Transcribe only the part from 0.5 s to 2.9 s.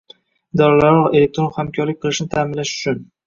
idoralararo elektron hamkorlik qilishni ta’minlash